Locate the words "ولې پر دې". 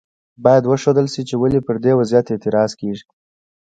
1.37-1.91